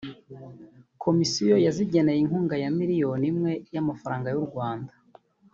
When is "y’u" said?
4.33-4.45